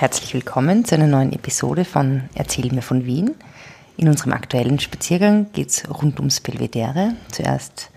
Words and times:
Herzlich 0.00 0.32
willkommen 0.32 0.84
zu 0.84 0.94
einer 0.94 1.08
neuen 1.08 1.32
Episode 1.32 1.84
von 1.84 2.22
Erzähl 2.32 2.72
mir 2.72 2.82
von 2.82 3.04
Wien. 3.04 3.34
In 3.96 4.08
unserem 4.08 4.32
aktuellen 4.32 4.78
Spaziergang 4.78 5.50
geht 5.52 5.70
es 5.70 5.90
rund 5.90 6.20
ums 6.20 6.38
Belvedere. 6.38 7.16
Zuerst 7.32 7.90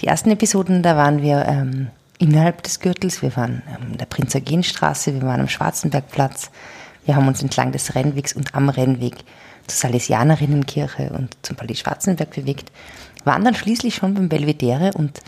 die 0.00 0.06
ersten 0.06 0.30
Episoden, 0.30 0.84
da 0.84 0.94
waren 0.94 1.20
wir 1.20 1.46
ähm, 1.46 1.88
innerhalb 2.18 2.62
des 2.62 2.78
Gürtels. 2.78 3.22
Wir 3.22 3.34
waren 3.34 3.62
ähm, 3.66 3.90
in 3.90 3.98
der 3.98 4.06
Prinz-Eugen-Straße, 4.06 5.14
wir 5.14 5.22
waren 5.22 5.40
am 5.40 5.48
Schwarzenbergplatz. 5.48 6.52
Wir 7.04 7.16
haben 7.16 7.26
uns 7.26 7.42
entlang 7.42 7.72
des 7.72 7.96
Rennwegs 7.96 8.34
und 8.34 8.54
am 8.54 8.68
Rennweg 8.68 9.16
zur 9.66 9.78
Salesianerinnenkirche 9.78 11.10
und 11.10 11.36
zum 11.42 11.56
Palais 11.56 11.74
Schwarzenberg 11.74 12.30
bewegt. 12.30 12.70
Waren 13.24 13.42
dann 13.42 13.56
schließlich 13.56 13.96
schon 13.96 14.14
beim 14.14 14.28
Belvedere 14.28 14.92
und 14.94 15.18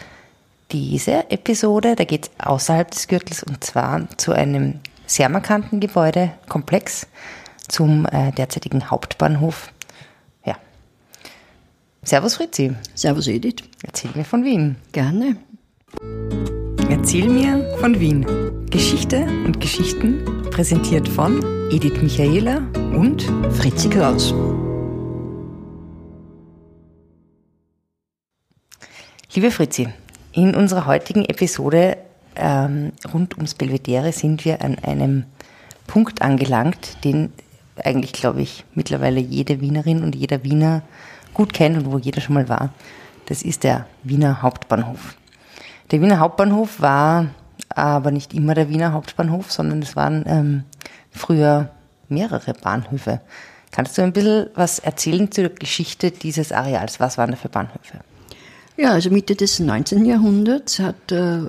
diese 0.71 1.29
Episode, 1.33 1.97
da 1.97 2.05
geht 2.05 2.27
es 2.27 2.47
außerhalb 2.47 2.89
des 2.89 3.09
Gürtels 3.09 3.43
und 3.43 3.65
zwar 3.65 4.09
zu 4.17 4.31
einem 4.33 4.79
sehr 5.11 5.29
markanten 5.29 5.80
Gebäudekomplex, 5.80 7.08
zum 7.66 8.06
äh, 8.06 8.30
derzeitigen 8.32 8.91
Hauptbahnhof. 8.91 9.73
Ja. 10.45 10.56
Servus 12.02 12.37
Fritzi. 12.37 12.74
Servus 12.95 13.27
Edith. 13.27 13.65
Erzähl 13.82 14.10
mir 14.15 14.24
von 14.24 14.45
Wien. 14.45 14.77
Gerne. 14.92 15.37
Erzähl 16.88 17.28
mir 17.28 17.77
von 17.80 17.98
Wien. 17.98 18.24
Geschichte 18.70 19.24
und 19.45 19.60
Geschichten 19.60 20.48
präsentiert 20.51 21.09
von 21.09 21.42
Edith 21.73 22.01
Michaela 22.02 22.59
und 22.96 23.23
Fritzi 23.52 23.90
Kraus. 23.90 24.32
Liebe 29.34 29.51
Fritzi, 29.51 29.88
in 30.32 30.54
unserer 30.54 30.87
heutigen 30.87 31.24
Episode 31.24 31.96
ähm, 32.41 32.93
rund 33.12 33.37
ums 33.37 33.55
Belvedere 33.55 34.12
sind 34.12 34.45
wir 34.45 34.62
an 34.62 34.79
einem 34.79 35.25
Punkt 35.87 36.23
angelangt, 36.23 37.05
den 37.05 37.33
eigentlich, 37.85 38.13
glaube 38.13 38.43
ich, 38.43 38.65
mittlerweile 38.75 39.21
jede 39.21 39.61
Wienerin 39.61 40.03
und 40.03 40.15
jeder 40.15 40.45
Wiener 40.45 40.82
gut 41.35 41.52
kennt 41.52 41.77
und 41.77 41.91
wo 41.91 41.99
jeder 41.99 42.21
schon 42.21 42.35
mal 42.35 42.49
war. 42.49 42.71
Das 43.27 43.43
ist 43.43 43.65
der 43.65 43.87
Wiener 44.02 44.43
Hauptbahnhof. 44.43 45.16
Der 45.91 46.01
Wiener 46.01 46.19
Hauptbahnhof 46.19 46.80
war 46.80 47.27
aber 47.69 48.10
nicht 48.10 48.35
immer 48.35 48.54
der 48.54 48.69
Wiener 48.69 48.93
Hauptbahnhof, 48.93 49.51
sondern 49.52 49.82
es 49.82 49.97
waren 49.97 50.25
ähm, 50.27 50.65
früher 51.10 51.71
mehrere 52.09 52.54
Bahnhöfe. 52.54 53.21
Kannst 53.71 53.97
du 53.97 54.02
ein 54.02 54.13
bisschen 54.13 54.49
was 54.54 54.80
erzählen 54.80 55.30
zur 55.30 55.49
Geschichte 55.51 56.10
dieses 56.10 56.51
Areals? 56.52 56.99
Was 56.99 57.19
waren 57.19 57.30
da 57.30 57.37
für 57.37 57.49
Bahnhöfe? 57.49 58.01
Ja, 58.80 58.92
also 58.92 59.10
Mitte 59.10 59.34
des 59.36 59.60
19. 59.60 60.06
Jahrhunderts 60.06 60.78
hat 60.78 61.12
äh, 61.12 61.40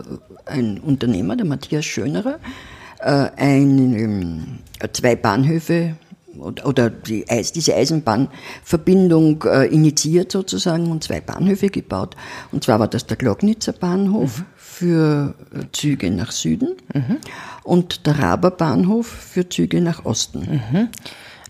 ein 0.46 0.80
Unternehmer, 0.80 1.38
der 1.38 1.46
Matthias 1.46 1.86
Schönerer, 1.86 2.40
äh, 3.00 3.30
ein, 3.38 3.94
ähm, 3.94 4.60
zwei 4.92 5.16
Bahnhöfe 5.16 5.96
oder, 6.38 6.66
oder 6.66 6.90
die 6.90 7.26
diese 7.56 7.74
Eisenbahnverbindung 7.74 9.44
äh, 9.44 9.66
initiiert 9.68 10.34
sozusagen 10.34 10.92
und 10.92 11.06
zwei 11.06 11.22
Bahnhöfe 11.22 11.70
gebaut. 11.70 12.18
Und 12.52 12.66
zwar 12.66 12.82
war 12.82 12.90
das 12.90 13.06
der 13.06 13.16
Glocknitzer 13.16 13.72
Bahnhof 13.72 14.40
mhm. 14.40 14.46
für 14.58 15.36
äh, 15.54 15.64
Züge 15.72 16.12
nach 16.12 16.34
Süden 16.34 16.76
mhm. 16.94 17.18
und 17.64 18.08
der 18.08 18.20
Raber 18.20 18.52
Bahnhof 18.52 19.08
für 19.08 19.48
Züge 19.48 19.80
nach 19.80 20.04
Osten. 20.04 20.62
Mhm. 20.72 20.90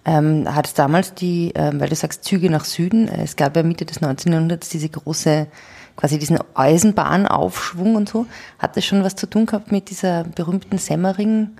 Ähm, 0.03 0.53
hat 0.53 0.65
es 0.65 0.73
damals 0.73 1.13
die, 1.13 1.51
ähm, 1.53 1.79
weil 1.79 1.89
du 1.89 1.95
sagst 1.95 2.23
Züge 2.23 2.49
nach 2.49 2.65
Süden, 2.65 3.07
äh, 3.07 3.23
es 3.23 3.35
gab 3.35 3.55
ja 3.55 3.63
Mitte 3.63 3.85
des 3.85 4.01
19. 4.01 4.31
Jahrhunderts 4.31 4.69
diese 4.69 4.89
große, 4.89 5.47
quasi 5.95 6.17
diesen 6.17 6.39
Eisenbahnaufschwung 6.55 7.95
und 7.95 8.09
so. 8.09 8.25
Hat 8.57 8.75
das 8.77 8.85
schon 8.85 9.03
was 9.03 9.15
zu 9.15 9.27
tun 9.27 9.45
gehabt 9.45 9.71
mit 9.71 9.89
dieser 9.89 10.23
berühmten 10.23 10.79
Semmering? 10.79 11.51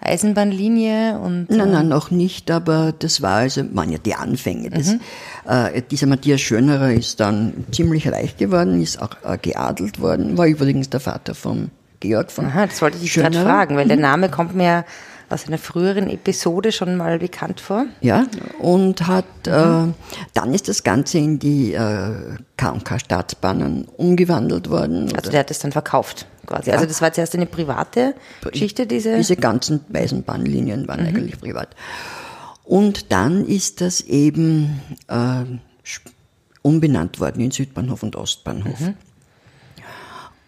Eisenbahnlinie 0.00 1.18
und 1.18 1.48
nein, 1.48 1.72
nein, 1.72 1.86
äh, 1.86 1.88
noch 1.88 2.10
nicht, 2.10 2.50
aber 2.50 2.92
das 2.96 3.22
war 3.22 3.36
also, 3.36 3.64
man 3.64 3.90
ja 3.90 3.98
die 3.98 4.14
Anfänge. 4.14 4.70
Das, 4.70 4.88
mhm. 4.88 5.00
äh, 5.48 5.82
dieser 5.82 6.06
Matthias 6.06 6.40
Schönerer 6.42 6.92
ist 6.92 7.18
dann 7.20 7.64
ziemlich 7.72 8.10
reich 8.12 8.36
geworden, 8.36 8.82
ist 8.82 9.00
auch 9.00 9.16
äh, 9.24 9.38
geadelt 9.38 10.00
worden, 10.00 10.36
war 10.36 10.46
übrigens 10.46 10.90
der 10.90 11.00
Vater 11.00 11.34
von 11.34 11.70
Georg 12.00 12.30
von 12.30 12.46
Aha, 12.46 12.66
das 12.66 12.82
wollte 12.82 12.98
ich 13.02 13.12
gerade 13.14 13.40
fragen, 13.40 13.76
weil 13.76 13.86
mhm. 13.86 13.90
der 13.90 13.96
Name 13.96 14.28
kommt 14.28 14.54
mir 14.54 14.84
aus 15.28 15.46
einer 15.46 15.58
früheren 15.58 16.08
Episode 16.08 16.72
schon 16.72 16.96
mal 16.96 17.18
bekannt 17.18 17.60
vor. 17.60 17.86
Ja, 18.00 18.26
und 18.58 19.06
hat, 19.06 19.24
äh, 19.46 19.50
dann 20.34 20.54
ist 20.54 20.68
das 20.68 20.82
Ganze 20.82 21.18
in 21.18 21.38
die 21.38 21.74
äh, 21.74 22.36
KK-Staatsbahnen 22.56 23.86
umgewandelt 23.96 24.70
worden. 24.70 25.12
Also 25.16 25.30
der 25.30 25.40
hat 25.40 25.50
es 25.50 25.58
dann 25.58 25.72
verkauft 25.72 26.26
quasi. 26.46 26.70
Ja. 26.70 26.76
Also 26.76 26.86
das 26.86 27.02
war 27.02 27.12
zuerst 27.12 27.34
eine 27.34 27.46
private 27.46 28.14
Geschichte, 28.42 28.86
diese? 28.86 29.16
Diese 29.16 29.36
ganzen 29.36 29.80
Eisenbahnlinien 29.92 30.88
waren 30.88 31.02
mhm. 31.02 31.08
eigentlich 31.08 31.40
privat. 31.40 31.68
Und 32.64 33.12
dann 33.12 33.46
ist 33.46 33.80
das 33.80 34.00
eben 34.00 34.80
äh, 35.08 35.44
umbenannt 36.62 37.20
worden 37.20 37.40
in 37.40 37.50
Südbahnhof 37.50 38.02
und 38.02 38.16
Ostbahnhof. 38.16 38.80
Mhm. 38.80 38.94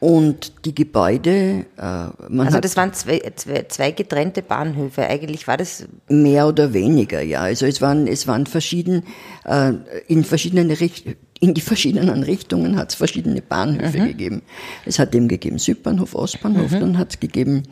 Und 0.00 0.64
die 0.64 0.74
Gebäude, 0.74 1.66
äh, 1.76 1.82
man 2.28 2.46
Also 2.46 2.60
das 2.60 2.76
waren 2.76 2.92
zwei, 2.92 3.20
zwei, 3.34 3.64
zwei 3.68 3.90
getrennte 3.90 4.42
Bahnhöfe. 4.42 5.02
Eigentlich 5.02 5.48
war 5.48 5.56
das 5.56 5.88
mehr 6.08 6.46
oder 6.46 6.72
weniger, 6.72 7.20
ja. 7.20 7.40
Also 7.40 7.66
es 7.66 7.80
waren 7.80 8.06
es 8.06 8.28
waren 8.28 8.46
verschieden 8.46 9.02
äh, 9.44 9.72
in 10.06 10.22
verschiedene 10.22 10.78
Richt 10.78 11.04
in 11.40 11.54
die 11.54 11.60
verschiedenen 11.60 12.24
Richtungen 12.24 12.76
hat 12.76 12.90
es 12.90 12.94
verschiedene 12.96 13.40
Bahnhöfe 13.40 13.98
mhm. 13.98 14.06
gegeben. 14.06 14.42
Es 14.84 14.98
hat 14.98 15.14
eben 15.14 15.28
gegeben 15.28 15.58
Südbahnhof, 15.58 16.14
Ostbahnhof, 16.14 16.72
mhm. 16.72 16.80
dann 16.80 16.98
hat 16.98 17.10
es 17.10 17.20
gegeben 17.20 17.62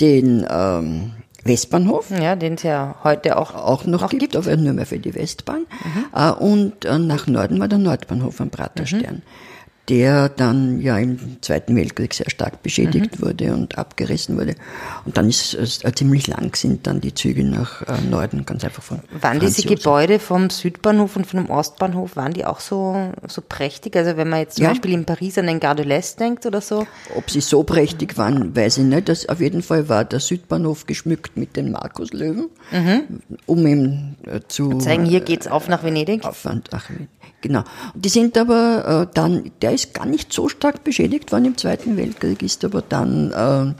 den 0.00 0.46
ähm, 0.48 1.12
Westbahnhof. 1.42 2.10
Ja, 2.10 2.36
den 2.36 2.54
es 2.54 2.62
ja 2.62 2.96
heute 3.02 3.36
auch, 3.36 3.54
auch 3.54 3.86
noch, 3.86 4.02
noch 4.02 4.10
gibt, 4.10 4.20
gibt, 4.20 4.36
aber 4.36 4.56
nur 4.56 4.72
mehr 4.72 4.86
für 4.86 5.00
die 5.00 5.14
Westbahn. 5.14 5.62
Mhm. 5.62 6.04
Äh, 6.14 6.30
und 6.30 6.84
äh, 6.84 6.98
nach 6.98 7.26
Norden 7.26 7.58
war 7.58 7.66
der 7.66 7.78
Nordbahnhof 7.78 8.40
am 8.40 8.50
Praterstern. 8.50 9.16
Mhm 9.16 9.48
der 9.88 10.28
dann 10.28 10.80
ja 10.80 10.98
im 10.98 11.40
Zweiten 11.40 11.74
Weltkrieg 11.74 12.12
sehr 12.12 12.28
stark 12.28 12.62
beschädigt 12.62 13.18
mhm. 13.18 13.24
wurde 13.24 13.54
und 13.54 13.78
abgerissen 13.78 14.36
wurde. 14.36 14.54
Und 15.06 15.16
dann 15.16 15.28
ist 15.28 15.54
es 15.54 15.82
äh, 15.82 15.92
ziemlich 15.94 16.26
lang 16.26 16.54
sind 16.54 16.86
dann 16.86 17.00
die 17.00 17.14
Züge 17.14 17.42
nach 17.44 17.82
äh, 17.82 18.00
Norden 18.10 18.44
ganz 18.44 18.64
einfach 18.64 18.82
von. 18.82 19.00
Waren 19.20 19.40
Franz 19.40 19.56
diese 19.56 19.68
Gebäude 19.68 20.18
vom 20.18 20.50
Südbahnhof 20.50 21.16
und 21.16 21.26
vom 21.26 21.48
Ostbahnhof, 21.48 22.16
waren 22.16 22.34
die 22.34 22.44
auch 22.44 22.60
so, 22.60 23.12
so 23.26 23.42
prächtig? 23.46 23.96
Also 23.96 24.16
wenn 24.16 24.28
man 24.28 24.40
jetzt 24.40 24.56
zum 24.56 24.64
ja. 24.64 24.70
Beispiel 24.70 24.92
in 24.92 25.06
Paris 25.06 25.38
an 25.38 25.46
den 25.46 25.58
Gare 25.58 25.76
de 25.76 25.86
l'Est 25.86 26.18
denkt 26.20 26.44
oder 26.44 26.60
so? 26.60 26.86
Ob 27.14 27.30
sie 27.30 27.40
so 27.40 27.62
prächtig 27.62 28.18
waren, 28.18 28.54
weiß 28.54 28.78
ich 28.78 28.84
nicht. 28.84 29.08
Das, 29.08 29.28
auf 29.28 29.40
jeden 29.40 29.62
Fall 29.62 29.88
war 29.88 30.04
der 30.04 30.20
Südbahnhof 30.20 30.86
geschmückt 30.86 31.36
mit 31.36 31.56
den 31.56 31.72
Markuslöwen, 31.72 32.50
mhm. 32.72 33.20
um 33.46 33.66
ihm 33.66 34.16
äh, 34.26 34.40
zu. 34.48 34.78
Zeigen, 34.78 35.06
hier 35.06 35.20
geht's 35.20 35.46
auf 35.46 35.68
nach 35.68 35.82
Venedig? 35.82 36.24
Auf 36.24 36.44
nach 36.44 36.88
Venedig. 36.90 37.08
Genau. 37.40 37.62
Die 37.94 38.08
sind 38.08 38.36
aber 38.36 39.06
äh, 39.08 39.14
dann, 39.14 39.52
der 39.62 39.72
ist 39.72 39.94
gar 39.94 40.06
nicht 40.06 40.32
so 40.32 40.48
stark 40.48 40.82
beschädigt 40.82 41.30
worden 41.30 41.46
im 41.46 41.56
Zweiten 41.56 41.96
Weltkrieg, 41.96 42.42
ist 42.42 42.64
aber 42.64 42.82
dann 42.82 43.32
äh, 43.32 43.74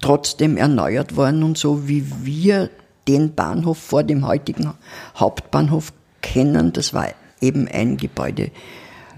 trotzdem 0.00 0.56
erneuert 0.56 1.16
worden 1.16 1.42
und 1.42 1.56
so 1.56 1.86
wie 1.86 2.04
wir 2.22 2.70
den 3.06 3.34
Bahnhof 3.34 3.78
vor 3.78 4.02
dem 4.02 4.26
heutigen 4.26 4.72
Hauptbahnhof 5.16 5.92
kennen, 6.20 6.72
das 6.72 6.92
war 6.92 7.08
eben 7.40 7.68
ein 7.68 7.96
Gebäude 7.96 8.50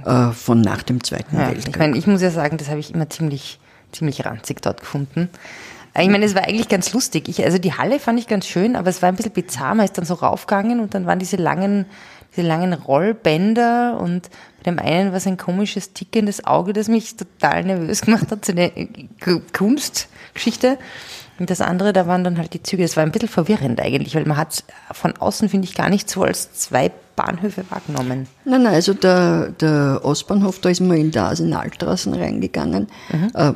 äh, 0.04 0.31
von 0.31 0.60
nach 0.60 0.83
dem 0.83 1.03
Zweiten 1.03 1.37
ja, 1.37 1.49
Weltkrieg. 1.49 1.75
Ich, 1.75 1.78
meine, 1.78 1.97
ich 1.97 2.06
muss 2.06 2.22
ja 2.22 2.31
sagen, 2.31 2.56
das 2.59 2.69
habe 2.69 2.81
ich 2.81 2.94
immer 2.94 3.09
ziemlich, 3.10 3.59
ziemlich 3.91 4.25
ranzig 4.25 4.62
dort 4.62 4.81
gefunden. 4.81 5.28
Ich 5.99 6.09
meine, 6.09 6.25
es 6.25 6.34
war 6.34 6.44
eigentlich 6.44 6.69
ganz 6.69 6.94
lustig. 6.94 7.28
Ich, 7.28 7.44
also 7.44 7.59
die 7.59 7.75
Halle 7.75 7.99
fand 7.99 8.19
ich 8.19 8.27
ganz 8.27 8.47
schön, 8.47 8.77
aber 8.77 8.89
es 8.89 9.03
war 9.03 9.10
ein 9.10 9.16
bisschen 9.16 9.33
bizarr. 9.33 9.75
Man 9.75 9.84
ist 9.84 9.99
dann 9.99 10.06
so 10.06 10.15
raufgegangen 10.15 10.81
und 10.81 10.94
dann 10.94 11.04
waren 11.04 11.19
diese 11.19 11.37
langen 11.37 11.84
diese 12.34 12.47
langen 12.47 12.72
Rollbänder 12.72 13.98
und 14.00 14.31
bei 14.62 14.71
dem 14.71 14.78
einen 14.78 15.11
war 15.11 15.17
es 15.17 15.27
ein 15.27 15.37
komisches 15.37 15.93
tickendes 15.93 16.45
Auge, 16.45 16.73
das 16.73 16.89
mich 16.89 17.17
total 17.17 17.65
nervös 17.65 18.03
gemacht 18.03 18.31
hat, 18.31 18.45
so 18.45 18.53
eine 18.53 18.71
Kunstgeschichte. 19.53 20.78
Und 21.39 21.50
das 21.50 21.61
andere, 21.61 21.93
da 21.93 22.06
waren 22.06 22.23
dann 22.23 22.39
halt 22.39 22.55
die 22.55 22.62
Züge. 22.62 22.83
Das 22.83 22.97
war 22.97 23.03
ein 23.03 23.11
bisschen 23.11 23.28
verwirrend 23.28 23.81
eigentlich, 23.81 24.15
weil 24.15 24.27
man 24.27 24.37
hat 24.37 24.62
von 24.92 25.16
außen, 25.16 25.48
finde 25.48 25.66
ich, 25.66 25.75
gar 25.75 25.89
nicht 25.89 26.09
so 26.09 26.22
als 26.22 26.53
zwei 26.53 26.92
Bahnhöfe 27.16 27.65
wahrgenommen. 27.69 28.28
Nein, 28.45 28.63
nein, 28.63 28.75
also 28.75 28.95
der, 28.95 29.48
der 29.48 30.01
Ostbahnhof, 30.04 30.60
da 30.60 30.69
ist 30.69 30.81
man 30.81 30.97
in 30.97 31.10
die 31.10 31.19
Arsenalstraßen 31.19 32.15
reingegangen. 32.15 32.86
Mhm. 33.13 33.31
Äh, 33.34 33.53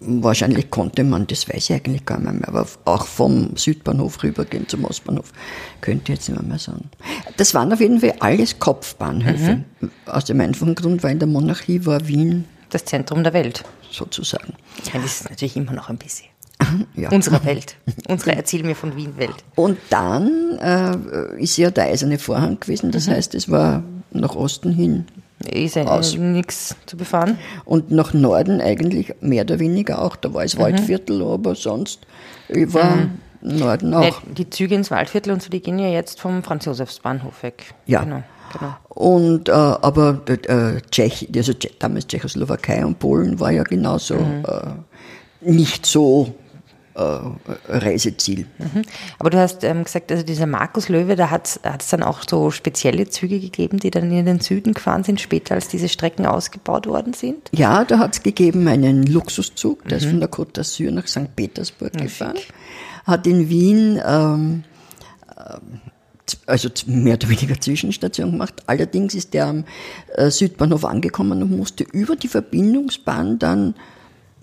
wahrscheinlich 0.00 0.70
konnte 0.70 1.02
man, 1.02 1.26
das 1.26 1.48
weiß 1.48 1.70
ich 1.70 1.72
eigentlich 1.72 2.04
gar 2.04 2.20
nicht 2.20 2.32
mehr, 2.32 2.48
aber 2.48 2.66
auch 2.84 3.06
vom 3.06 3.56
Südbahnhof 3.56 4.22
rübergehen 4.22 4.68
zum 4.68 4.84
Ostbahnhof, 4.84 5.32
könnte 5.80 6.12
ich 6.12 6.18
jetzt 6.18 6.28
nicht 6.28 6.42
mehr 6.42 6.58
sagen. 6.58 6.90
Das 7.36 7.54
waren 7.54 7.72
auf 7.72 7.80
jeden 7.80 8.00
Fall 8.00 8.14
alles 8.20 8.58
Kopfbahnhöfe. 8.58 9.56
Mhm. 9.56 9.64
Aus 10.06 10.24
dem 10.24 10.40
einfachen 10.40 10.74
Grund, 10.74 11.02
weil 11.02 11.12
in 11.12 11.18
der 11.18 11.28
Monarchie 11.28 11.86
war 11.86 12.06
Wien 12.06 12.44
das 12.70 12.84
Zentrum 12.84 13.24
der 13.24 13.32
Welt. 13.32 13.64
Sozusagen. 13.90 14.54
Meine, 14.92 15.04
das 15.04 15.20
ist 15.20 15.30
natürlich 15.30 15.56
immer 15.56 15.72
noch 15.72 15.88
ein 15.88 15.98
bisschen. 15.98 16.28
Ja. 16.94 17.08
Unserer 17.10 17.42
Welt. 17.44 17.76
Unsere 18.08 18.36
Erzähl 18.36 18.62
mir 18.62 18.74
von 18.74 18.94
Wien 18.94 19.16
Welt. 19.16 19.34
Und 19.54 19.78
dann 19.88 20.58
äh, 20.58 21.42
ist 21.42 21.56
ja 21.56 21.70
der 21.70 21.84
eiserne 21.84 22.18
Vorhang 22.18 22.60
gewesen, 22.60 22.90
das 22.90 23.06
mhm. 23.06 23.12
heißt, 23.12 23.34
es 23.34 23.50
war 23.50 23.82
nach 24.10 24.34
Osten 24.36 24.70
hin. 24.70 25.06
Ist 25.50 25.76
ja 25.76 26.00
nichts 26.18 26.76
zu 26.84 26.98
befahren. 26.98 27.38
Und 27.64 27.90
nach 27.90 28.12
Norden 28.12 28.60
eigentlich 28.60 29.14
mehr 29.22 29.44
oder 29.44 29.58
weniger 29.58 30.02
auch. 30.02 30.16
Da 30.16 30.34
war 30.34 30.44
es 30.44 30.56
mhm. 30.56 30.62
Waldviertel, 30.62 31.22
aber 31.22 31.54
sonst 31.54 32.00
war 32.48 32.96
mhm. 32.96 33.18
Norden 33.42 33.94
auch. 33.94 34.02
Ne, 34.24 34.34
die 34.34 34.50
Züge 34.50 34.74
ins 34.74 34.90
Waldviertel 34.90 35.32
und 35.32 35.42
so, 35.42 35.50
die 35.50 35.60
gehen 35.60 35.78
ja 35.78 35.88
jetzt 35.88 36.20
vom 36.20 36.42
Franz-Josefs-Bahnhof 36.42 37.42
weg. 37.42 37.74
Ja. 37.86 38.04
Genau, 38.04 38.22
genau. 38.52 38.74
Und 38.88 39.48
äh, 39.48 39.52
aber 39.52 40.20
äh, 40.26 40.80
Tschech, 40.90 41.28
also 41.34 41.52
damals 41.78 42.06
Tschechoslowakei 42.06 42.84
und 42.84 42.98
Polen 42.98 43.40
war 43.40 43.50
ja 43.50 43.62
genauso 43.62 44.14
Mhm. 44.14 44.44
äh, 44.46 45.50
nicht 45.52 45.86
so 45.86 46.34
Reiseziel. 47.68 48.46
Mhm. 48.58 48.82
Aber 49.18 49.30
du 49.30 49.38
hast 49.38 49.64
ähm, 49.64 49.84
gesagt, 49.84 50.10
also 50.12 50.24
dieser 50.24 50.46
Markus 50.46 50.88
Löwe, 50.88 51.16
da 51.16 51.30
hat 51.30 51.48
es 51.78 51.88
dann 51.88 52.02
auch 52.02 52.20
so 52.28 52.50
spezielle 52.50 53.08
Züge 53.08 53.40
gegeben, 53.40 53.78
die 53.78 53.90
dann 53.90 54.10
in 54.12 54.26
den 54.26 54.40
Süden 54.40 54.74
gefahren 54.74 55.04
sind, 55.04 55.20
später 55.20 55.54
als 55.54 55.68
diese 55.68 55.88
Strecken 55.88 56.26
ausgebaut 56.26 56.86
worden 56.86 57.12
sind. 57.12 57.48
Ja, 57.52 57.84
da 57.84 57.98
hat 57.98 58.14
es 58.14 58.22
gegeben 58.22 58.66
einen 58.68 59.04
Luxuszug, 59.06 59.86
der 59.88 59.98
ist 59.98 60.06
Mhm. 60.06 60.10
von 60.10 60.20
der 60.20 60.30
Côte 60.30 60.52
d'Azur 60.60 60.90
nach 60.90 61.06
St. 61.06 61.34
Petersburg 61.36 61.92
gefahren. 61.94 62.36
Hat 63.06 63.26
in 63.26 63.48
Wien 63.48 64.00
ähm, 64.06 64.64
z- 66.26 66.38
also 66.46 66.68
mehr 66.86 67.14
oder 67.14 67.28
weniger 67.28 67.60
Zwischenstation 67.60 68.32
gemacht. 68.32 68.54
Allerdings 68.66 69.14
ist 69.14 69.34
der 69.34 69.46
am 69.46 69.64
äh, 70.14 70.30
Südbahnhof 70.30 70.84
angekommen 70.84 71.42
und 71.42 71.56
musste 71.56 71.84
über 71.84 72.16
die 72.16 72.28
Verbindungsbahn 72.28 73.38
dann, 73.38 73.74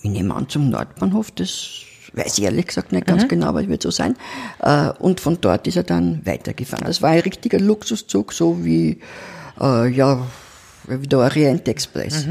ich 0.02 0.10
nehme 0.10 0.34
an, 0.36 0.50
zum 0.50 0.70
Nordbahnhof, 0.70 1.32
das 1.32 1.82
weiß 2.14 2.38
ich 2.38 2.44
ehrlich 2.44 2.68
gesagt 2.68 2.92
nicht 2.92 3.08
ganz 3.08 3.28
genau, 3.28 3.48
aber 3.48 3.62
es 3.62 3.68
wird 3.68 3.82
so 3.82 3.92
sein. 3.92 4.16
Äh, 4.60 4.90
und 5.00 5.20
von 5.20 5.40
dort 5.42 5.68
ist 5.68 5.76
er 5.78 5.84
dann 5.84 6.26
weitergefahren. 6.26 6.86
Das 6.86 7.02
war 7.02 7.12
ein 7.12 7.20
richtiger 7.20 7.60
Luxuszug, 7.60 8.34
so 8.34 8.64
wie, 8.64 9.00
äh, 9.60 9.88
ja, 9.90 10.26
wie 10.88 11.08
der 11.08 11.20
Orient 11.20 11.68
Express. 11.68 12.26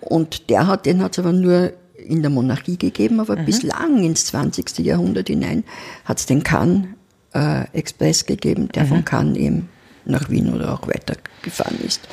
Und 0.00 0.50
der 0.50 0.66
hat, 0.66 0.86
den 0.86 1.02
hat 1.02 1.12
es 1.12 1.18
aber 1.18 1.32
nur 1.32 1.72
in 1.96 2.22
der 2.22 2.30
Monarchie 2.30 2.76
gegeben, 2.76 3.20
aber 3.20 3.36
bislang 3.36 4.02
ins 4.02 4.26
20. 4.26 4.78
Jahrhundert 4.80 5.28
hinein 5.28 5.64
hat 6.04 6.18
es 6.18 6.26
den 6.26 6.42
Cannes 6.42 6.88
äh, 7.34 7.64
Express 7.72 8.26
gegeben, 8.26 8.68
der 8.74 8.86
von 8.86 9.04
Cannes 9.04 9.38
eben 9.38 9.68
nach 10.04 10.28
Wien 10.28 10.52
oder 10.52 10.74
auch 10.74 10.86
weitergefahren 10.86 11.78
ist. 11.80 12.06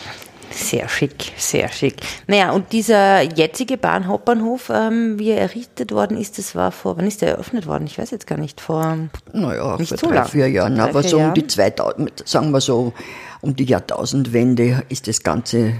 Sehr 0.51 0.88
schick, 0.89 1.31
sehr 1.38 1.69
schick. 1.69 1.95
Naja, 2.27 2.51
und 2.51 2.71
dieser 2.74 3.21
jetzige 3.21 3.77
Bahn 3.77 4.07
Hauptbahnhof, 4.07 4.69
ähm, 4.74 5.18
wie 5.18 5.30
er 5.31 5.39
errichtet 5.39 5.92
worden 5.92 6.18
ist, 6.18 6.38
das 6.38 6.56
war 6.56 6.71
vor, 6.71 6.98
wann 6.98 7.07
ist 7.07 7.21
der 7.21 7.30
eröffnet 7.30 7.65
worden? 7.68 7.86
Ich 7.88 7.98
weiß 7.98 8.12
jetzt 8.12 8.27
gar 8.27 8.38
nicht, 8.38 8.59
vor, 8.62 8.98
Naja, 9.33 9.77
Nicht 9.77 9.89
vor 9.89 9.98
so 9.98 10.07
drei, 10.07 10.15
lang. 10.15 10.27
vier 10.27 10.50
Jahren, 10.50 10.75
Drei, 10.75 10.83
aber 10.83 11.01
vier 11.01 11.09
so 11.09 11.18
um 11.18 11.24
Jahren. 11.24 11.33
die 11.36 11.48
2000, 11.48 12.27
sagen 12.27 12.51
wir 12.51 12.62
so, 12.62 12.94
um 13.42 13.56
die 13.56 13.63
Jahrtausendwende 13.65 14.83
ist 14.89 15.07
das 15.07 15.24
Ganze 15.24 15.74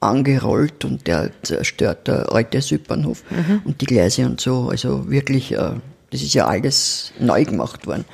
angerollt 0.00 0.84
und 0.84 1.06
der 1.06 1.30
zerstört 1.42 2.06
der 2.08 2.30
alte 2.32 2.60
Südbahnhof 2.60 3.22
Mhm. 3.30 3.62
und 3.64 3.80
die 3.80 3.86
Gleise 3.86 4.26
und 4.26 4.40
so, 4.40 4.68
also 4.70 5.10
wirklich, 5.10 5.52
äh, 5.52 5.70
das 6.10 6.22
ist 6.22 6.34
ja 6.34 6.46
alles 6.46 7.12
neu 7.18 7.44
gemacht 7.44 7.86
worden. 7.86 8.04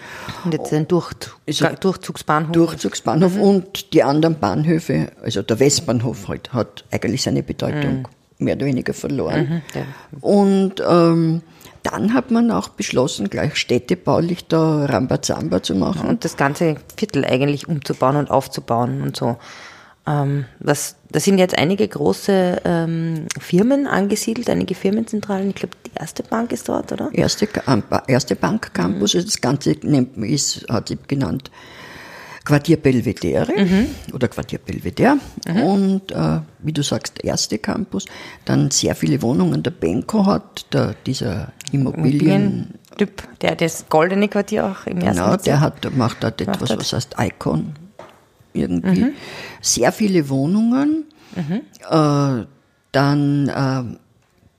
und 0.45 0.55
jetzt 0.55 0.73
ein 0.73 0.87
er- 0.91 1.75
Durchzugsbahnhof. 1.77 2.53
Durchzugsbahnhof 2.53 3.37
und 3.37 3.93
die 3.93 4.03
anderen 4.03 4.39
Bahnhöfe, 4.39 5.09
also 5.23 5.43
der 5.43 5.61
Westbahnhof 5.61 6.29
halt, 6.29 6.53
hat 6.53 6.85
eigentlich 6.91 7.23
seine 7.23 7.43
Bedeutung 7.43 8.09
mehr 8.39 8.57
oder 8.57 8.67
weniger 8.67 8.95
verloren. 8.95 9.63
ja. 9.75 9.83
Und 10.21 10.83
ähm, 10.89 11.43
dann 11.85 12.15
hat 12.15 12.31
man 12.31 12.51
auch 12.51 12.69
beschlossen, 12.69 13.29
gleich 13.29 13.57
städtebaulich 13.57 14.47
da 14.47 14.85
Rambazamba 14.87 15.63
zu 15.63 15.75
machen. 15.75 16.09
und 16.09 16.25
das 16.25 16.37
ganze 16.37 16.77
Viertel 16.97 17.25
eigentlich 17.25 17.69
umzubauen 17.69 18.17
und 18.17 18.31
aufzubauen 18.31 19.03
und 19.03 19.17
so. 19.17 19.37
Ähm, 20.07 20.47
das, 20.59 20.97
da 21.11 21.21
sind 21.21 21.39
jetzt 21.39 21.57
einige 21.57 21.87
große 21.87 22.63
ähm, 22.65 23.27
Firmen 23.39 23.87
angesiedelt, 23.87 24.51
einige 24.51 24.75
Firmenzentralen. 24.75 25.51
Ich 25.51 25.55
glaube, 25.55 25.77
die 25.87 25.93
erste 25.99 26.25
Bank 26.25 26.53
ist 26.53 26.69
dort, 26.69 26.91
oder? 26.91 27.09
Erste, 27.13 27.47
Ka- 27.47 28.03
erste 28.09 28.35
Bankcampus, 28.35 29.15
also 29.15 29.27
das 29.27 29.41
Ganze 29.41 29.77
nennt, 29.83 30.17
ist, 30.17 30.67
hat 30.69 30.89
sie 30.89 30.99
genannt 31.07 31.51
Quartier 32.45 32.77
Belvedere 32.77 33.53
oder 34.13 34.27
Quartier 34.27 34.59
Belvedere 34.59 35.19
und 35.65 36.11
äh, 36.11 36.41
wie 36.59 36.73
du 36.73 36.83
sagst, 36.83 37.23
erste 37.23 37.59
Campus, 37.59 38.07
dann 38.45 38.73
sehr 38.73 38.97
viele 38.97 39.23
Wohnungen. 39.23 39.63
Der 39.63 39.71
Benko 39.71 40.27
hat, 40.27 40.67
der, 40.73 40.97
dieser 41.07 41.53
Immobilien, 41.71 42.75
Typ, 42.99 43.23
der 43.41 43.55
das 43.55 43.85
goldene 43.89 44.27
Quartier 44.29 44.67
auch 44.67 44.87
im 44.87 44.99
ersten 44.99 45.23
genau, 45.23 45.37
der 45.37 45.61
hat, 45.61 45.97
macht 45.97 46.25
dort 46.25 46.41
etwas, 46.41 46.77
was 46.77 46.93
heißt 46.93 47.15
Icon 47.21 47.75
irgendwie. 48.55 49.13
Sehr 49.61 49.93
viele 49.93 50.29
Wohnungen. 50.29 51.05
Äh, 51.91 52.45
dann 52.93 53.49
äh, 53.49 53.97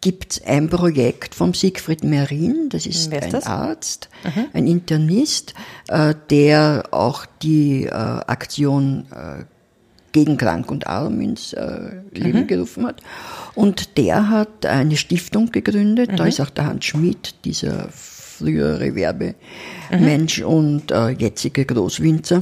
gibt 0.01 0.33
es 0.33 0.43
ein 0.45 0.69
Projekt 0.69 1.33
vom 1.35 1.53
Siegfried 1.53 2.03
Merin, 2.03 2.67
das 2.69 2.85
ist 2.85 3.13
ist 3.13 3.13
ein 3.13 3.31
das? 3.31 3.45
Arzt, 3.45 4.09
ein 4.53 4.67
Internist, 4.67 5.53
äh, 5.87 6.13
der 6.29 6.85
auch 6.91 7.25
die 7.41 7.85
äh, 7.85 7.89
Aktion 7.91 9.05
äh, 9.11 9.43
gegen 10.11 10.37
Krank 10.37 10.71
und 10.71 10.87
Arm 10.87 11.21
ins 11.21 11.53
äh, 11.53 12.01
Leben 12.11 12.47
gerufen 12.47 12.85
hat. 12.85 13.01
Und 13.55 13.97
der 13.97 14.29
hat 14.29 14.65
eine 14.65 14.97
Stiftung 14.97 15.51
gegründet, 15.51 16.11
da 16.17 16.25
ist 16.25 16.41
auch 16.41 16.49
der 16.49 16.65
Hans 16.65 16.85
Schmidt, 16.85 17.35
dieser 17.45 17.87
frühere 17.91 18.95
Werbemensch 18.95 20.41
und 20.41 20.91
äh, 20.91 21.09
jetzige 21.09 21.65
Großwinzer. 21.65 22.41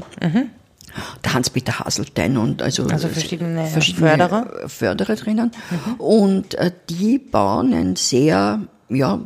Der 1.24 1.34
Hans-Peter 1.34 1.80
Haselstein 1.80 2.38
und 2.38 2.62
also, 2.62 2.86
Also 2.88 3.08
verschiedene 3.08 3.66
verschiedene 3.68 4.10
Förderer. 4.10 4.70
Förderer 4.70 5.16
drinnen. 5.16 5.52
Und 5.98 6.56
äh, 6.56 6.72
die 6.90 7.18
bauen 7.20 7.74
ein 7.74 7.96
sehr, 7.96 8.62
ja, 8.90 9.20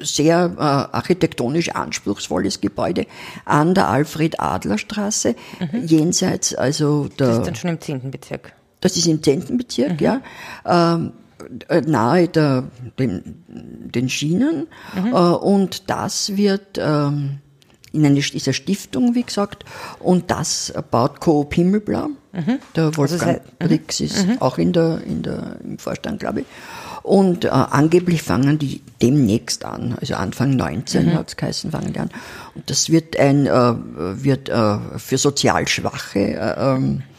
sehr 0.00 0.52
äh, 0.56 0.60
architektonisch 0.96 1.70
anspruchsvolles 1.70 2.60
Gebäude 2.60 3.06
an 3.44 3.74
der 3.74 3.88
Alfred-Adler-Straße, 3.88 5.34
jenseits 5.84 6.54
also 6.54 7.08
der, 7.18 7.26
Das 7.28 7.38
ist 7.38 7.46
dann 7.46 7.54
schon 7.56 7.70
im 7.70 7.80
10. 7.80 8.10
Bezirk. 8.10 8.52
das 8.80 8.96
ist 8.96 9.06
im 9.06 9.22
10. 9.22 9.58
Bezirk, 9.58 10.00
ja, 10.00 10.20
ähm, 10.64 11.12
äh, 11.68 11.80
nahe 11.80 12.28
der, 12.28 12.64
den, 12.98 13.44
den 13.48 14.08
Schienen. 14.08 14.68
Äh, 14.94 15.10
und 15.10 15.90
das 15.90 16.36
wird 16.36 16.78
ähm, 16.78 17.38
in 17.92 18.04
eine, 18.04 18.20
dieser 18.20 18.52
Stiftung, 18.52 19.14
wie 19.14 19.22
gesagt, 19.22 19.64
und 20.00 20.30
das 20.30 20.72
baut 20.90 21.20
Coop 21.20 21.54
Himmelblau. 21.54 22.08
Der 22.76 22.96
Wolfgang 22.96 23.40
sei- 23.58 23.66
Brix 23.66 24.00
ist 24.00 24.26
auch 24.40 24.58
in 24.58 24.72
der, 24.72 25.00
in 25.04 25.22
der, 25.22 25.56
im 25.64 25.78
Vorstand, 25.78 26.20
glaube 26.20 26.40
ich. 26.40 26.46
Und 27.02 27.46
äh, 27.46 27.48
angeblich 27.48 28.22
fangen 28.22 28.58
die 28.58 28.82
demnächst 29.00 29.64
an, 29.64 29.96
also 30.00 30.14
Anfang 30.14 30.54
19 30.56 31.06
Mhm. 31.06 31.14
hat's 31.14 31.36
geheißen, 31.36 31.70
fangen 31.70 31.92
die 31.94 31.98
an. 32.00 32.10
Und 32.54 32.68
das 32.70 32.90
wird 32.90 33.18
ein, 33.18 33.46
äh, 33.46 33.74
wird 34.22 34.48
äh, 34.50 34.76
für 34.98 35.16
sozial 35.18 35.66
Schwache 35.68 36.18
äh, 36.18 36.54
ähm, 36.76 36.98
äh, 36.98 37.17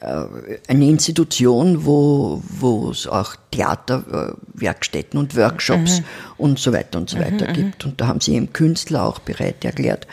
eine 0.00 0.88
Institution, 0.88 1.84
wo 1.84 2.42
wo 2.48 2.90
es 2.90 3.06
auch 3.06 3.34
Theaterwerkstätten 3.50 5.18
und 5.18 5.36
Workshops 5.36 6.02
und 6.36 6.58
so 6.58 6.72
weiter 6.72 6.98
und 6.98 7.10
so 7.10 7.18
weiter 7.18 7.52
gibt. 7.52 7.84
Und 7.84 8.00
da 8.00 8.06
haben 8.06 8.20
sie 8.20 8.34
eben 8.34 8.52
Künstler 8.52 9.04
auch 9.04 9.18
bereit 9.18 9.64
erklärt, 9.64 10.06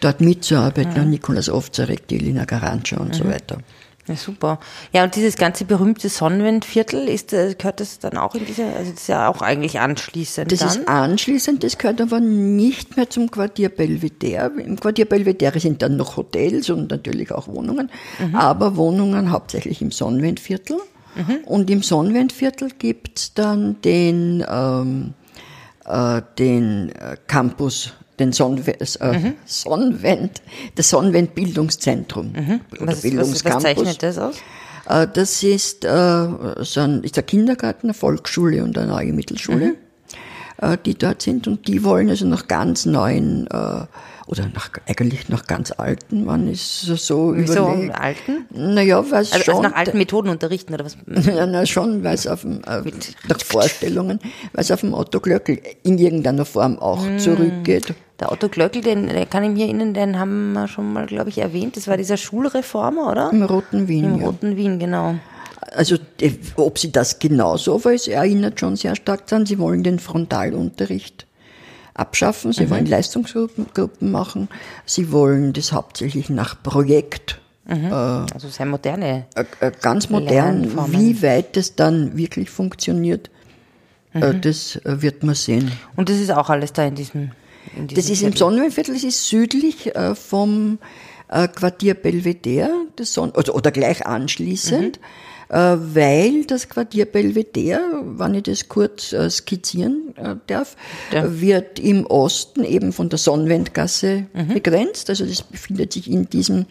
dort 0.00 0.20
mitzuarbeiten. 0.20 1.10
Nikolaus 1.10 1.48
Ovzarek, 1.48 2.08
die 2.08 2.16
Elina 2.16 2.44
Garantscha 2.44 2.96
und 2.98 3.14
so 3.14 3.24
weiter. 3.24 3.58
Ja, 4.10 4.16
super. 4.16 4.58
Ja, 4.92 5.04
und 5.04 5.14
dieses 5.14 5.36
ganze 5.36 5.64
berühmte 5.64 6.08
Sonnenwendviertel, 6.08 7.08
ist, 7.08 7.32
äh, 7.32 7.54
gehört 7.56 7.78
das 7.80 8.00
dann 8.00 8.16
auch 8.16 8.34
in 8.34 8.44
diese, 8.44 8.64
also 8.64 8.90
das 8.90 9.00
ist 9.02 9.06
ja 9.08 9.28
auch 9.28 9.40
eigentlich 9.40 9.78
anschließend 9.78 10.50
Das 10.50 10.58
dann? 10.58 10.68
ist 10.68 10.88
anschließend, 10.88 11.62
das 11.62 11.78
gehört 11.78 12.00
aber 12.00 12.18
nicht 12.20 12.96
mehr 12.96 13.08
zum 13.08 13.30
Quartier 13.30 13.68
Belvedere. 13.68 14.50
Im 14.60 14.78
Quartier 14.80 15.04
Belvedere 15.04 15.60
sind 15.60 15.80
dann 15.82 15.96
noch 15.96 16.16
Hotels 16.16 16.68
und 16.70 16.90
natürlich 16.90 17.30
auch 17.32 17.46
Wohnungen, 17.46 17.90
aber 18.32 18.76
Wohnungen 18.76 19.30
hauptsächlich 19.30 19.80
im 19.80 19.92
Sonnenwendviertel. 19.92 20.78
Und 21.46 21.70
im 21.70 21.82
Sonnenwendviertel 21.82 22.70
gibt's 22.78 23.34
dann 23.34 23.80
den, 23.82 24.44
ähm, 24.48 25.14
äh, 25.84 26.22
den 26.38 26.90
äh, 26.90 27.16
Campus, 27.26 27.92
den 28.20 28.32
Sonnenwend, 28.32 28.80
äh, 28.80 29.32
Sonnenwend, 29.46 30.42
das 30.76 30.90
Sonnenwend-Bildungszentrum. 30.90 32.30
Oder 32.30 32.40
Mhm. 32.40 32.60
was, 32.70 32.78
was, 32.80 32.88
was 32.88 33.00
Bildungscampus. 33.02 33.62
zeichnet 33.62 34.02
das 34.02 34.18
aus? 34.18 34.36
Äh, 34.88 35.06
Das 35.12 35.42
ist, 35.42 35.84
äh, 35.84 36.28
so 36.60 36.80
ein, 36.80 37.02
ist 37.02 37.18
ein 37.18 37.26
Kindergarten, 37.26 37.86
eine 37.88 37.94
Volksschule 37.94 38.62
und 38.64 38.76
eine 38.78 38.88
neue 38.88 39.12
Mittelschule, 39.12 39.74
äh, 40.60 40.76
die 40.84 40.94
dort 40.96 41.22
sind. 41.22 41.46
Und 41.48 41.66
die 41.68 41.82
wollen 41.84 42.08
also 42.08 42.26
nach 42.26 42.46
ganz 42.48 42.86
neuen, 42.86 43.46
äh, 43.48 43.84
oder 44.30 44.48
nach, 44.54 44.70
eigentlich 44.86 45.28
nach 45.28 45.46
ganz 45.46 45.72
alten, 45.72 46.24
man 46.24 46.46
ist 46.48 46.82
so, 46.82 46.94
so 46.94 47.32
Wieso 47.36 47.66
überlegt. 47.72 47.94
alten? 47.98 48.46
Naja, 48.50 49.04
weil 49.10 49.22
es 49.22 49.32
Also, 49.32 49.44
schon, 49.46 49.54
also 49.56 49.68
nach 49.68 49.76
alten 49.76 49.98
Methoden 49.98 50.28
unterrichten 50.28 50.72
oder 50.72 50.84
was? 50.84 50.96
ja, 51.26 51.46
na 51.46 51.66
schon, 51.66 52.04
weil 52.04 52.14
es 52.14 52.28
auf 52.28 52.42
dem, 52.42 52.62
äh, 52.64 52.82
nach 53.28 53.40
Vorstellungen, 53.44 54.20
weil 54.52 54.62
es 54.62 54.70
auf 54.70 54.80
dem 54.82 54.94
Otto 54.94 55.18
Glöckl 55.18 55.58
in 55.82 55.98
irgendeiner 55.98 56.44
Form 56.44 56.78
auch 56.78 57.04
Hm. 57.04 57.18
zurückgeht. 57.18 57.92
Der 58.20 58.30
Otto 58.30 58.48
Glöckl, 58.48 58.80
den, 58.82 59.08
den 59.08 59.28
kann 59.30 59.42
ich 59.42 59.50
mir 59.50 59.64
erinnern, 59.64 59.94
den 59.94 60.18
haben 60.18 60.52
wir 60.52 60.68
schon 60.68 60.92
mal, 60.92 61.06
glaube 61.06 61.30
ich, 61.30 61.38
erwähnt. 61.38 61.76
Das 61.76 61.88
war 61.88 61.96
dieser 61.96 62.16
Schulreformer, 62.16 63.10
oder? 63.10 63.30
Im 63.32 63.42
Roten 63.42 63.88
Wien, 63.88 64.04
Im 64.04 64.20
ja. 64.20 64.26
Roten 64.26 64.56
Wien, 64.56 64.78
genau. 64.78 65.16
Also, 65.72 65.96
ob 66.56 66.78
sie 66.78 66.92
das 66.92 67.18
genauso 67.18 67.82
weiß, 67.84 68.08
erinnert 68.08 68.60
schon 68.60 68.76
sehr 68.76 68.94
stark 68.94 69.26
daran, 69.26 69.46
sie 69.46 69.58
wollen 69.58 69.82
den 69.82 69.98
Frontalunterricht 69.98 71.26
abschaffen. 72.00 72.52
Sie 72.52 72.70
wollen 72.70 72.86
Leistungsgruppen 72.86 73.66
Gruppen 73.74 74.10
machen. 74.10 74.48
Sie 74.86 75.12
wollen 75.12 75.52
das 75.52 75.72
hauptsächlich 75.72 76.30
nach 76.30 76.60
Projekt. 76.62 77.40
Also 77.68 78.48
sehr 78.48 78.66
moderne. 78.66 79.26
Äh, 79.36 79.44
äh, 79.60 79.70
ganz 79.80 80.10
modern. 80.10 80.62
Lernformen. 80.62 81.00
Wie 81.00 81.22
weit 81.22 81.56
das 81.56 81.76
dann 81.76 82.16
wirklich 82.16 82.50
funktioniert, 82.50 83.30
äh, 84.12 84.34
das 84.34 84.74
äh, 84.84 85.02
wird 85.02 85.22
man 85.22 85.36
sehen. 85.36 85.70
Und 85.94 86.08
das 86.08 86.16
ist 86.18 86.32
auch 86.32 86.50
alles 86.50 86.72
da 86.72 86.84
in 86.84 86.96
diesem. 86.96 87.30
In 87.76 87.86
diesem 87.86 87.96
Das 87.96 88.04
ist 88.06 88.22
im 88.22 88.28
Viertel. 88.28 88.38
Sonnenwindviertel, 88.38 88.94
das 88.94 89.04
ist 89.04 89.28
südlich 89.28 89.94
äh, 89.94 90.16
vom 90.16 90.78
äh, 91.28 91.46
Quartier 91.46 91.94
Belvedere, 91.94 92.72
das 92.96 93.14
Son 93.14 93.30
oder, 93.30 93.54
oder 93.54 93.70
gleich 93.70 94.04
anschließend, 94.04 94.98
Mhm. 94.98 95.04
Äh, 95.50 95.76
weil 95.78 96.44
das 96.46 96.68
Quartier 96.68 97.04
Belvedere, 97.06 97.80
wenn 98.04 98.34
ich 98.34 98.44
das 98.44 98.68
kurz 98.68 99.12
äh, 99.12 99.28
skizzieren 99.28 100.14
äh, 100.16 100.36
darf, 100.46 100.76
Ja. 101.12 101.40
wird 101.40 101.78
im 101.78 102.06
Osten 102.06 102.64
eben 102.64 102.92
von 102.92 103.08
der 103.08 103.18
Sonnenwendgasse 103.18 104.26
Mhm. 104.32 104.54
begrenzt. 104.54 105.10
Also 105.10 105.26
das 105.26 105.42
befindet 105.42 105.92
sich 105.92 106.10
in 106.10 106.28
diesem, 106.30 106.66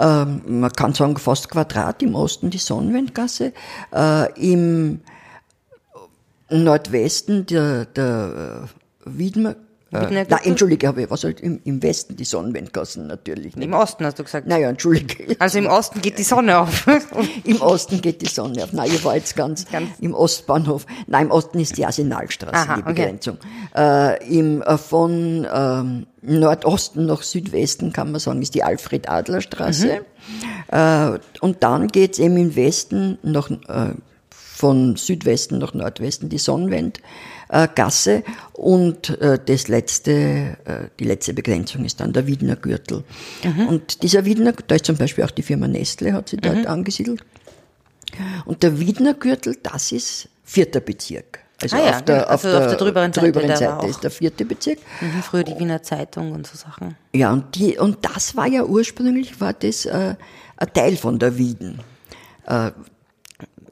ähm, 0.00 0.42
man 0.46 0.72
kann 0.72 0.94
sagen 0.94 1.16
fast 1.16 1.48
Quadrat 1.50 2.02
im 2.02 2.14
Osten 2.14 2.50
die 2.50 2.58
Sonnenwendgasse. 2.58 3.52
Im 4.36 5.00
Nordwesten 6.50 7.46
der, 7.46 7.86
der 7.86 8.68
äh, 9.06 9.18
Wiedmer, 9.92 10.20
äh, 10.20 10.26
nein, 10.28 10.40
entschuldige, 10.44 10.94
ich 10.96 11.10
was 11.10 11.24
halt 11.24 11.40
im, 11.40 11.60
im 11.64 11.82
Westen 11.82 12.16
die 12.16 12.24
Sonnenwendgassen 12.24 13.06
natürlich 13.06 13.56
nicht. 13.56 13.66
Im 13.66 13.74
Osten 13.74 14.06
hast 14.06 14.18
du 14.18 14.24
gesagt. 14.24 14.46
Naja, 14.46 14.70
entschuldige. 14.70 15.36
Also 15.38 15.58
im 15.58 15.66
Osten 15.66 16.00
geht 16.00 16.18
die 16.18 16.22
Sonne 16.22 16.58
auf. 16.58 16.86
Im 17.44 17.60
Osten 17.60 18.00
geht 18.00 18.22
die 18.22 18.26
Sonne 18.26 18.64
auf. 18.64 18.72
Nein, 18.72 18.90
ich 18.92 19.04
war 19.04 19.16
jetzt 19.16 19.36
ganz, 19.36 19.66
Ganz- 19.70 19.90
im 20.00 20.14
Ostbahnhof. 20.14 20.86
Nein, 21.06 21.26
im 21.26 21.30
Osten 21.30 21.60
ist 21.60 21.76
die 21.76 21.84
Arsenalstraße, 21.84 22.54
Aha, 22.54 22.76
die 22.76 22.82
okay. 22.82 22.92
Begrenzung. 22.92 23.36
Äh, 23.76 24.38
im, 24.38 24.62
äh, 24.62 24.78
von 24.78 25.46
ähm, 25.52 26.06
Nordosten 26.22 27.06
nach 27.06 27.22
Südwesten 27.22 27.92
kann 27.92 28.12
man 28.12 28.20
sagen, 28.20 28.40
ist 28.40 28.54
die 28.54 28.62
Alfred-Adler-Straße. 28.62 30.00
Mhm. 30.70 30.74
Äh, 30.74 31.18
und 31.40 31.62
dann 31.62 31.88
geht's 31.88 32.18
eben 32.18 32.36
im 32.38 32.56
Westen 32.56 33.18
nach, 33.22 33.50
äh, 33.50 33.94
von 34.30 34.96
Südwesten 34.96 35.58
nach 35.58 35.74
Nordwesten 35.74 36.28
die 36.30 36.38
Sonnenwendgasse. 36.38 37.04
Äh, 37.52 37.68
Gasse. 37.74 38.22
und 38.54 39.10
äh, 39.20 39.38
das 39.44 39.68
letzte, 39.68 40.10
äh, 40.64 40.88
die 40.98 41.04
letzte 41.04 41.34
Begrenzung 41.34 41.84
ist 41.84 42.00
dann 42.00 42.12
der 42.12 42.26
Wiedner 42.26 42.56
Gürtel. 42.56 43.04
Mhm. 43.44 43.66
Und 43.68 44.02
dieser 44.02 44.24
Wiedner, 44.24 44.52
da 44.66 44.74
ist 44.74 44.86
zum 44.86 44.96
Beispiel 44.96 45.22
auch 45.24 45.30
die 45.30 45.42
Firma 45.42 45.68
Nestle, 45.68 46.14
hat 46.14 46.30
sich 46.30 46.40
dort 46.40 46.56
Mhm. 46.60 46.66
angesiedelt. 46.66 47.22
Und 48.46 48.62
der 48.62 48.78
Wiedner 48.80 49.14
Gürtel, 49.14 49.56
das 49.62 49.92
ist 49.92 50.28
vierter 50.44 50.80
Bezirk. 50.80 51.40
Also, 51.62 51.76
Ah 51.76 51.80
ja, 51.84 51.90
auf, 51.96 52.02
der, 52.02 52.28
also 52.30 52.48
auf 52.56 52.66
der 52.66 52.76
drüberen 52.76 53.12
Seite, 53.12 53.26
drüberen 53.26 53.48
war 53.50 53.56
Seite 53.56 53.78
auch- 53.78 53.86
ist 53.88 54.02
der 54.02 54.10
vierte 54.10 54.44
Bezirk. 54.44 54.78
Mhm, 55.00 55.22
Früher 55.22 55.44
die 55.44 55.58
Wiener 55.58 55.82
Zeitung 55.82 56.32
und 56.32 56.46
so 56.46 56.56
Sachen. 56.56 56.96
Ja, 57.14 57.32
und, 57.32 57.54
die, 57.54 57.78
und 57.78 57.98
das 58.02 58.34
war 58.36 58.46
ja 58.48 58.64
ursprünglich, 58.64 59.40
war 59.40 59.52
das 59.52 59.84
äh, 59.86 60.14
ein 60.56 60.72
Teil 60.72 60.96
von 60.96 61.18
der 61.18 61.38
Wieden. 61.38 61.78
Äh, 62.46 62.72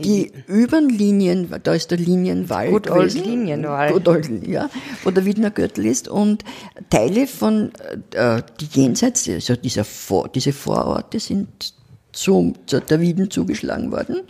die 0.04 0.32
über 0.46 0.80
Linien, 0.80 1.52
da 1.62 1.74
ist 1.74 1.90
der 1.90 1.98
Linienwald. 1.98 2.70
Good 2.70 2.90
old. 2.90 3.14
Linienwald. 3.14 3.92
Good 3.92 4.08
old, 4.08 4.46
ja, 4.46 4.68
wo 5.04 5.10
der 5.10 5.24
Wiedner 5.24 5.50
Gürtel 5.50 5.86
ist. 5.86 6.08
Und 6.08 6.44
Teile 6.90 7.26
von, 7.26 7.72
äh, 8.14 8.42
die 8.60 8.80
jenseits, 8.80 9.28
also 9.28 9.56
dieser 9.56 9.84
Vor, 9.84 10.28
diese 10.28 10.52
Vororte 10.52 11.20
sind 11.20 11.74
zum, 12.12 12.54
zu 12.66 12.80
der 12.80 13.00
Wieden 13.00 13.30
zugeschlagen 13.30 13.92
worden 13.92 14.22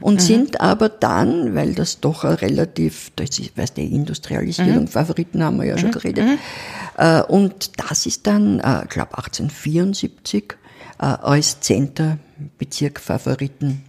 und 0.00 0.22
sind 0.22 0.60
aber 0.60 0.88
dann, 0.88 1.54
weil 1.54 1.74
das 1.74 2.00
doch 2.00 2.24
relativ, 2.24 3.12
ist, 3.20 3.56
weißt 3.56 3.76
du, 3.76 3.82
Industrialisierung, 3.82 4.88
Favoriten 4.88 5.42
haben 5.42 5.58
wir 5.58 5.66
ja 5.66 5.78
schon 5.78 5.90
geredet, 5.90 6.24
äh, 6.96 7.22
und 7.22 7.78
das 7.78 8.06
ist 8.06 8.26
dann, 8.26 8.60
äh, 8.60 8.84
ich 8.84 8.90
glaube 8.90 9.18
1874, 9.18 10.54
äh, 10.98 11.04
als 11.04 11.60
Zenterbezirk 11.60 13.00
Favoriten 13.00 13.84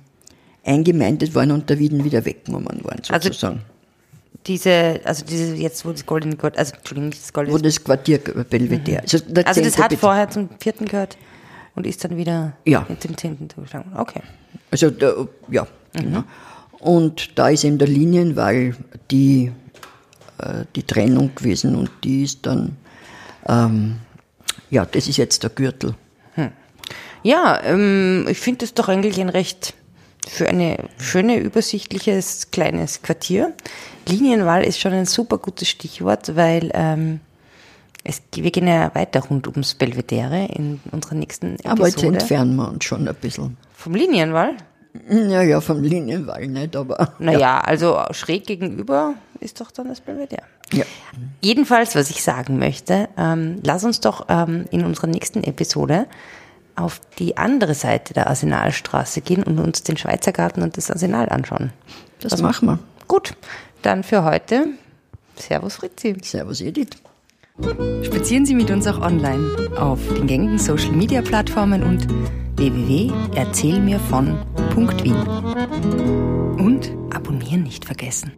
eingemeindet 0.65 1.33
worden 1.35 1.51
und 1.51 1.69
der 1.69 1.79
Wieden 1.79 2.03
wieder 2.03 2.25
weggenommen 2.25 2.83
worden, 2.83 3.01
Also 3.09 3.27
sozusagen. 3.29 3.61
Diese, 4.47 5.01
also 5.03 5.25
diese, 5.25 5.55
jetzt 5.55 5.85
wo 5.85 5.91
das 5.91 6.05
Goldene 6.05 6.35
Gurt, 6.35 6.57
also 6.57 6.73
Entschuldigung, 6.75 7.09
nicht 7.09 7.21
das 7.21 7.33
Goldene 7.33 7.57
wo 7.57 7.61
das 7.61 7.83
Quartier 7.83 8.19
Belvedere. 8.19 9.01
Also, 9.01 9.19
der 9.19 9.47
Also 9.47 9.61
das 9.61 9.77
hat 9.77 9.91
Zenterbezirk- 9.91 9.97
vorher 9.99 10.29
zum 10.29 10.49
vierten 10.59 10.85
gehört 10.85 11.17
und 11.75 11.85
ist 11.85 12.03
dann 12.03 12.15
wieder 12.17 12.53
Ja. 12.65 12.85
mit 12.87 13.03
dem 13.03 13.17
zehnten 13.17 13.49
zugeschlagen. 13.49 13.91
Okay. 13.95 14.21
Also, 14.71 14.89
der, 14.91 15.27
ja, 15.49 15.67
genau. 15.93 16.23
Und 16.79 17.37
da 17.37 17.49
ist 17.49 17.65
eben 17.65 17.77
der 17.77 17.89
Linienwall 17.89 18.75
die, 19.11 19.51
äh, 20.37 20.63
die 20.75 20.83
Trennung 20.83 21.35
gewesen 21.35 21.75
und 21.75 21.89
die 22.05 22.23
ist 22.23 22.45
dann, 22.45 22.77
ähm, 23.47 23.97
ja, 24.69 24.85
das 24.85 25.07
ist 25.09 25.17
jetzt 25.17 25.43
der 25.43 25.49
Gürtel. 25.49 25.95
Ja, 27.21 27.59
ähm, 27.65 28.25
ich 28.29 28.39
finde 28.39 28.59
das 28.59 28.73
doch 28.73 28.87
eigentlich 28.87 29.19
ein 29.19 29.27
recht 29.27 29.73
für 30.29 30.48
eine 30.48 30.77
schöne, 31.00 31.38
übersichtliches, 31.38 32.51
kleines 32.51 33.01
Quartier. 33.01 33.53
Linienwahl 34.07 34.63
ist 34.63 34.79
schon 34.79 34.93
ein 34.93 35.05
super 35.05 35.38
gutes 35.38 35.67
Stichwort, 35.67 36.36
weil 36.36 36.71
ähm, 36.74 37.19
es, 38.03 38.21
wir 38.33 38.51
gehen 38.51 38.67
ja 38.67 38.93
weiter 38.95 39.21
rund 39.21 39.48
ums 39.48 39.74
Belvedere 39.75 40.45
in 40.53 40.79
unserer 40.91 41.15
nächsten 41.15 41.55
Episode. 41.55 41.71
Aber 41.71 41.88
jetzt 41.88 42.03
entfernen 42.03 42.55
wir 42.55 42.69
uns 42.69 42.86
schon 42.86 43.07
ein 43.07 43.15
bisschen. 43.15 43.57
Vom 43.74 43.95
Linienwall? 43.95 44.55
Ja, 45.09 45.43
ja, 45.43 45.62
vom 45.62 45.83
Linienwall 45.83 46.48
nicht, 46.48 46.75
aber. 46.75 47.13
Naja, 47.19 47.59
also 47.59 48.00
schräg 48.12 48.48
gegenüber 48.48 49.15
ist 49.39 49.62
doch 49.62 49.71
dann 49.71 49.88
das 49.88 50.01
Belvedere. 50.01 50.43
Ja. 50.74 50.86
Jedenfalls, 51.41 51.95
was 51.95 52.09
ich 52.09 52.24
sagen 52.24 52.57
möchte, 52.57 53.09
ähm, 53.17 53.59
lass 53.63 53.83
uns 53.83 54.00
doch 54.00 54.25
ähm, 54.29 54.65
in 54.71 54.86
unserer 54.86 55.07
nächsten 55.07 55.43
Episode 55.43 56.07
auf 56.79 57.01
die 57.19 57.38
andere 57.38 57.74
Seite 57.74 58.13
der 58.13 58.27
Arsenalstraße 58.27 59.21
gehen 59.21 59.43
und 59.43 59.59
uns 59.59 59.83
den 59.83 59.98
Schweizer 59.98 60.31
Garten 60.31 60.62
und 60.62 60.77
das 60.77 60.89
Arsenal 60.89 61.27
anschauen. 61.29 61.74
Das 62.21 62.41
machen 62.41 62.67
wir. 62.67 62.79
Gut, 63.07 63.36
dann 63.81 64.03
für 64.03 64.24
heute 64.24 64.67
Servus 65.36 65.75
Fritzi. 65.75 66.15
Servus, 66.21 66.62
Edith. 66.62 66.91
Spazieren 68.03 68.45
Sie 68.45 68.55
mit 68.55 68.71
uns 68.71 68.88
auch 68.88 69.01
online 69.01 69.69
auf 69.77 70.00
den 70.13 70.27
gängigen 70.27 70.57
Social 70.57 70.91
Media 70.91 71.21
Plattformen 71.21 71.83
und 71.83 72.07
www.erzählmirvon.wien. 72.57 75.15
Und 76.57 76.91
abonnieren 77.13 77.63
nicht 77.63 77.83
vergessen. 77.86 78.31